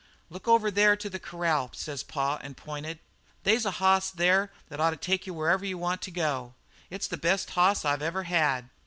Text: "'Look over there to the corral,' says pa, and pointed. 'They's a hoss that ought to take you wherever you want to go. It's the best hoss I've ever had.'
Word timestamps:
"'Look 0.31 0.47
over 0.47 0.71
there 0.71 0.95
to 0.95 1.11
the 1.11 1.19
corral,' 1.19 1.69
says 1.75 2.01
pa, 2.01 2.39
and 2.41 2.57
pointed. 2.57 2.97
'They's 3.43 3.65
a 3.67 3.71
hoss 3.77 4.09
that 4.09 4.49
ought 4.79 4.89
to 4.89 4.97
take 4.97 5.27
you 5.27 5.33
wherever 5.35 5.63
you 5.63 5.77
want 5.77 6.01
to 6.01 6.09
go. 6.09 6.55
It's 6.89 7.05
the 7.05 7.17
best 7.17 7.51
hoss 7.51 7.85
I've 7.85 8.01
ever 8.01 8.23
had.' 8.23 8.67